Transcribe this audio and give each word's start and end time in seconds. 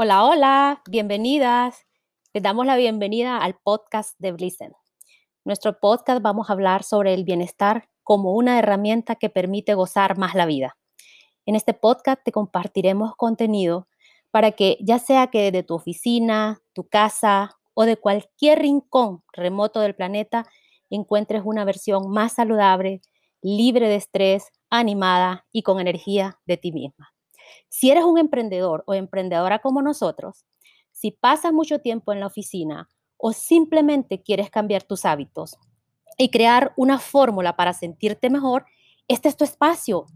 Hola, 0.00 0.24
hola, 0.24 0.82
bienvenidas. 0.88 1.84
Les 2.32 2.40
damos 2.40 2.64
la 2.64 2.76
bienvenida 2.76 3.38
al 3.38 3.58
podcast 3.58 4.14
de 4.20 4.30
Blissen. 4.30 4.70
Nuestro 5.44 5.80
podcast 5.80 6.22
vamos 6.22 6.48
a 6.48 6.52
hablar 6.52 6.84
sobre 6.84 7.14
el 7.14 7.24
bienestar 7.24 7.88
como 8.04 8.34
una 8.34 8.60
herramienta 8.60 9.16
que 9.16 9.28
permite 9.28 9.74
gozar 9.74 10.16
más 10.16 10.36
la 10.36 10.46
vida. 10.46 10.76
En 11.46 11.56
este 11.56 11.74
podcast 11.74 12.22
te 12.24 12.30
compartiremos 12.30 13.16
contenido 13.16 13.88
para 14.30 14.52
que 14.52 14.78
ya 14.80 15.00
sea 15.00 15.26
que 15.32 15.50
desde 15.50 15.64
tu 15.64 15.74
oficina, 15.74 16.60
tu 16.74 16.84
casa 16.84 17.58
o 17.74 17.82
de 17.82 17.96
cualquier 17.96 18.60
rincón 18.60 19.24
remoto 19.32 19.80
del 19.80 19.96
planeta 19.96 20.46
encuentres 20.90 21.42
una 21.44 21.64
versión 21.64 22.08
más 22.08 22.34
saludable, 22.34 23.00
libre 23.42 23.88
de 23.88 23.96
estrés, 23.96 24.44
animada 24.70 25.44
y 25.50 25.62
con 25.64 25.80
energía 25.80 26.38
de 26.46 26.56
ti 26.56 26.70
misma. 26.70 27.12
Si 27.68 27.90
eres 27.90 28.04
un 28.04 28.18
emprendedor 28.18 28.84
o 28.86 28.94
emprendedora 28.94 29.58
como 29.60 29.82
nosotros, 29.82 30.44
si 30.92 31.10
pasas 31.10 31.52
mucho 31.52 31.80
tiempo 31.80 32.12
en 32.12 32.20
la 32.20 32.26
oficina 32.26 32.88
o 33.16 33.32
simplemente 33.32 34.22
quieres 34.22 34.50
cambiar 34.50 34.82
tus 34.82 35.04
hábitos 35.04 35.56
y 36.16 36.30
crear 36.30 36.72
una 36.76 36.98
fórmula 36.98 37.56
para 37.56 37.72
sentirte 37.72 38.30
mejor, 38.30 38.66
este 39.06 39.28
es 39.28 39.36
tu 39.36 39.44
espacio. 39.44 40.06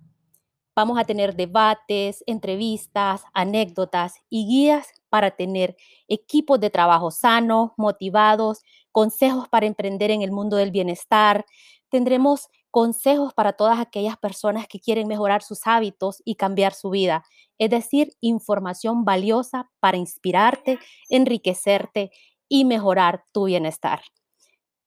Vamos 0.75 0.99
a 0.99 1.05
tener 1.05 1.37
debates, 1.37 2.25
entrevistas, 2.27 3.25
anécdotas 3.35 4.15
y 4.31 4.47
guías 4.47 4.89
para 5.11 5.31
tener 5.31 5.77
equipos 6.09 6.59
de 6.61 6.71
trabajo 6.71 7.11
sanos, 7.11 7.73
motivados, 7.77 8.63
consejos 8.91 9.49
para 9.49 9.67
emprender 9.67 10.11
en 10.11 10.23
el 10.23 10.33
mundo 10.33 10.57
del 10.57 10.71
bienestar. 10.71 11.45
Tendremos 11.91 12.49
consejos 12.73 13.35
para 13.35 13.53
todas 13.53 13.79
aquellas 13.79 14.17
personas 14.17 14.67
que 14.67 14.81
quieren 14.81 15.07
mejorar 15.07 15.43
sus 15.43 15.67
hábitos 15.67 16.23
y 16.25 16.35
cambiar 16.35 16.73
su 16.73 16.91
vida. 16.91 17.23
Es 17.59 17.71
decir, 17.71 18.15
información 18.21 19.05
valiosa 19.05 19.71
para 19.79 19.99
inspirarte, 19.99 20.79
enriquecerte 21.11 22.11
y 22.49 22.65
mejorar 22.65 23.25
tu 23.31 23.45
bienestar. 23.45 24.03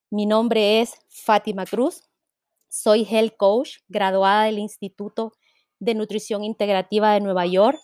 Mi 0.09 0.25
nombre 0.25 0.81
es 0.81 0.95
Fátima 1.09 1.65
Cruz. 1.65 2.09
Soy 2.67 3.07
Health 3.09 3.37
Coach, 3.37 3.77
graduada 3.87 4.45
del 4.45 4.59
Instituto 4.59 5.33
de 5.79 5.93
Nutrición 5.93 6.43
Integrativa 6.43 7.13
de 7.13 7.21
Nueva 7.21 7.45
York. 7.45 7.79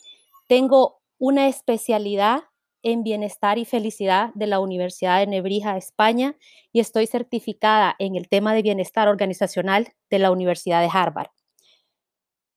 Tengo 0.47 0.99
una 1.19 1.47
especialidad 1.47 2.41
en 2.83 3.03
Bienestar 3.03 3.57
y 3.57 3.65
Felicidad 3.65 4.31
de 4.33 4.47
la 4.47 4.59
Universidad 4.59 5.19
de 5.19 5.27
Nebrija, 5.27 5.77
España, 5.77 6.35
y 6.71 6.79
estoy 6.79 7.07
certificada 7.07 7.95
en 7.99 8.15
el 8.15 8.27
tema 8.27 8.53
de 8.53 8.61
bienestar 8.61 9.07
organizacional 9.07 9.93
de 10.09 10.19
la 10.19 10.31
Universidad 10.31 10.81
de 10.81 10.89
Harvard. 10.91 11.29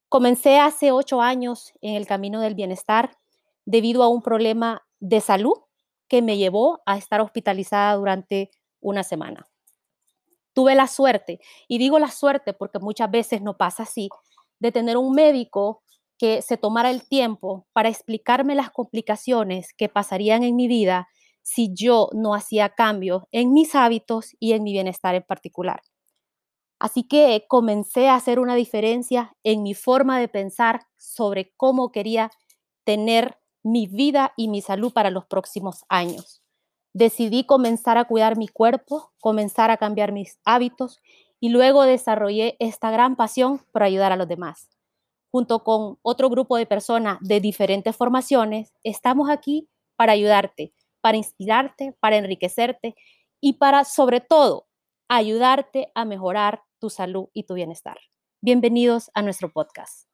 Comencé 0.08 0.58
hace 0.58 0.92
ocho 0.92 1.20
años 1.20 1.72
en 1.80 1.94
el 1.94 2.06
camino 2.06 2.40
del 2.40 2.54
bienestar 2.54 3.18
debido 3.64 4.02
a 4.02 4.08
un 4.08 4.22
problema 4.22 4.86
de 5.00 5.20
salud 5.20 5.54
que 6.08 6.22
me 6.22 6.36
llevó 6.36 6.80
a 6.86 6.96
estar 6.96 7.20
hospitalizada 7.20 7.94
durante 7.94 8.50
una 8.80 9.02
semana. 9.02 9.46
Tuve 10.52 10.74
la 10.74 10.86
suerte, 10.86 11.40
y 11.66 11.78
digo 11.78 11.98
la 11.98 12.10
suerte 12.10 12.52
porque 12.52 12.78
muchas 12.78 13.10
veces 13.10 13.42
no 13.42 13.56
pasa 13.56 13.82
así, 13.82 14.08
de 14.60 14.72
tener 14.72 14.96
un 14.96 15.12
médico 15.12 15.82
se 16.42 16.56
tomara 16.56 16.90
el 16.90 17.06
tiempo 17.06 17.66
para 17.72 17.88
explicarme 17.88 18.54
las 18.54 18.70
complicaciones 18.70 19.72
que 19.72 19.88
pasarían 19.88 20.42
en 20.42 20.56
mi 20.56 20.68
vida 20.68 21.08
si 21.42 21.72
yo 21.74 22.08
no 22.12 22.34
hacía 22.34 22.70
cambios 22.70 23.24
en 23.32 23.52
mis 23.52 23.74
hábitos 23.74 24.34
y 24.40 24.52
en 24.52 24.62
mi 24.62 24.72
bienestar 24.72 25.14
en 25.14 25.22
particular. 25.22 25.82
Así 26.78 27.04
que 27.04 27.46
comencé 27.48 28.08
a 28.08 28.16
hacer 28.16 28.38
una 28.38 28.54
diferencia 28.54 29.36
en 29.44 29.62
mi 29.62 29.74
forma 29.74 30.18
de 30.18 30.28
pensar 30.28 30.86
sobre 30.96 31.52
cómo 31.56 31.92
quería 31.92 32.30
tener 32.84 33.38
mi 33.62 33.86
vida 33.86 34.32
y 34.36 34.48
mi 34.48 34.60
salud 34.60 34.92
para 34.92 35.10
los 35.10 35.26
próximos 35.26 35.84
años. 35.88 36.42
Decidí 36.92 37.44
comenzar 37.44 37.98
a 37.98 38.04
cuidar 38.04 38.36
mi 38.36 38.48
cuerpo, 38.48 39.12
comenzar 39.20 39.70
a 39.70 39.76
cambiar 39.76 40.12
mis 40.12 40.38
hábitos 40.44 41.00
y 41.40 41.48
luego 41.50 41.82
desarrollé 41.84 42.56
esta 42.58 42.90
gran 42.90 43.16
pasión 43.16 43.60
por 43.72 43.82
ayudar 43.82 44.12
a 44.12 44.16
los 44.16 44.28
demás 44.28 44.68
junto 45.34 45.64
con 45.64 45.98
otro 46.02 46.30
grupo 46.30 46.56
de 46.56 46.64
personas 46.64 47.18
de 47.20 47.40
diferentes 47.40 47.96
formaciones, 47.96 48.72
estamos 48.84 49.28
aquí 49.28 49.68
para 49.96 50.12
ayudarte, 50.12 50.72
para 51.00 51.16
inspirarte, 51.16 51.92
para 51.98 52.18
enriquecerte 52.18 52.94
y 53.40 53.54
para, 53.54 53.82
sobre 53.84 54.20
todo, 54.20 54.68
ayudarte 55.08 55.90
a 55.96 56.04
mejorar 56.04 56.62
tu 56.78 56.88
salud 56.88 57.30
y 57.32 57.46
tu 57.46 57.54
bienestar. 57.54 57.98
Bienvenidos 58.42 59.10
a 59.12 59.22
nuestro 59.22 59.50
podcast. 59.50 60.06